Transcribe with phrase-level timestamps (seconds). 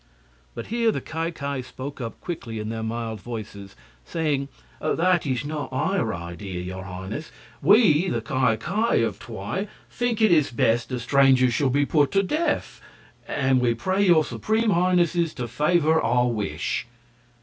[0.55, 4.47] But here the Ki Ki spoke up quickly in their mild voices, saying:
[4.81, 7.31] "That is not our idea, your Highnesses.
[7.61, 12.23] We, the Ki Ki of Twi, think it best the strangers should be put to
[12.23, 12.81] death.
[13.27, 16.87] And we pray your Supreme Highnesses to favor our wish."